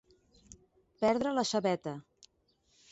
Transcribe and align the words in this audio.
Perdre 1.03 1.35
la 1.41 1.47
xaveta. 1.51 1.97